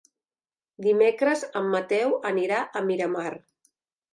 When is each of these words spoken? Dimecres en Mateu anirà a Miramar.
Dimecres 0.85 1.45
en 1.61 1.69
Mateu 1.75 2.15
anirà 2.31 2.63
a 2.81 2.85
Miramar. 2.89 3.29